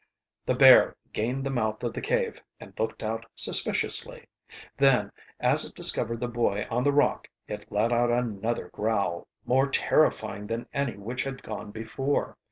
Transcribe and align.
The 0.47 0.55
bear 0.55 0.95
gained 1.13 1.43
the 1.43 1.51
mouth 1.51 1.83
of 1.83 1.93
the 1.93 2.01
cave 2.01 2.41
and 2.59 2.73
looked 2.79 3.03
out 3.03 3.23
suspiciously. 3.35 4.25
Then, 4.75 5.11
as 5.39 5.63
it 5.63 5.75
discovered 5.75 6.19
the 6.19 6.27
boy 6.27 6.65
on 6.71 6.83
the 6.83 6.91
rock, 6.91 7.29
it 7.47 7.71
let 7.71 7.93
out 7.93 8.09
another 8.09 8.69
growl, 8.69 9.27
more 9.45 9.69
terrifying 9.69 10.47
than 10.47 10.65
any 10.73 10.97
which 10.97 11.23
had 11.23 11.43
gone 11.43 11.69
before. 11.69 12.35